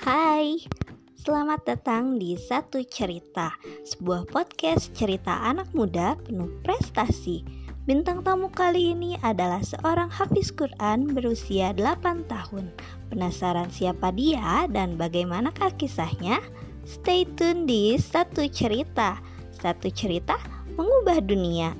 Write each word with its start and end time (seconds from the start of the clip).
Hai, 0.00 0.56
selamat 1.12 1.68
datang 1.68 2.16
di 2.16 2.32
Satu 2.32 2.80
Cerita, 2.88 3.52
sebuah 3.84 4.32
podcast 4.32 4.96
cerita 4.96 5.44
anak 5.44 5.76
muda 5.76 6.16
penuh 6.24 6.48
prestasi. 6.64 7.44
Bintang 7.84 8.24
tamu 8.24 8.48
kali 8.48 8.96
ini 8.96 9.20
adalah 9.20 9.60
seorang 9.60 10.08
hafiz 10.08 10.56
Quran 10.56 11.12
berusia 11.12 11.76
8 11.76 12.32
tahun. 12.32 12.72
Penasaran 13.12 13.68
siapa 13.68 14.08
dia 14.16 14.64
dan 14.72 14.96
bagaimanakah 14.96 15.76
kisahnya? 15.76 16.40
Stay 16.88 17.28
tune 17.36 17.68
di 17.68 18.00
Satu 18.00 18.48
Cerita. 18.48 19.20
Satu 19.52 19.92
cerita 19.92 20.40
mengubah 20.80 21.20
dunia. 21.20 21.76